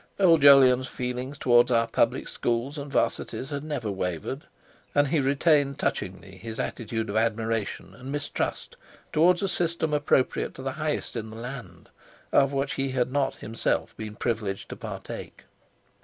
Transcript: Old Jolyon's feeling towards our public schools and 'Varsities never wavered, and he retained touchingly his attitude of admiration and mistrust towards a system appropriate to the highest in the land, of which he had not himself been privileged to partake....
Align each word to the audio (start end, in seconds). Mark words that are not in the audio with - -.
Old 0.19 0.41
Jolyon's 0.41 0.87
feeling 0.87 1.33
towards 1.33 1.69
our 1.69 1.85
public 1.85 2.27
schools 2.27 2.79
and 2.79 2.91
'Varsities 2.91 3.51
never 3.51 3.91
wavered, 3.91 4.45
and 4.95 5.09
he 5.09 5.19
retained 5.19 5.77
touchingly 5.77 6.37
his 6.37 6.59
attitude 6.59 7.07
of 7.07 7.15
admiration 7.15 7.93
and 7.93 8.11
mistrust 8.11 8.75
towards 9.13 9.43
a 9.43 9.47
system 9.47 9.93
appropriate 9.93 10.55
to 10.55 10.63
the 10.63 10.71
highest 10.71 11.15
in 11.15 11.29
the 11.29 11.35
land, 11.37 11.89
of 12.31 12.51
which 12.51 12.73
he 12.73 12.89
had 12.89 13.11
not 13.11 13.35
himself 13.35 13.95
been 13.95 14.15
privileged 14.15 14.69
to 14.69 14.75
partake.... 14.75 15.43